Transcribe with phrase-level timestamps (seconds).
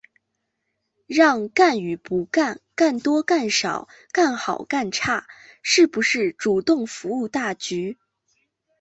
[1.05, 5.27] 让干与不干、干多干少、干好干差、
[5.61, 7.99] 是不是主动服务大局、